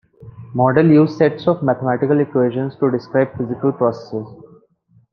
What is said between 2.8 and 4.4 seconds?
describe physical processes.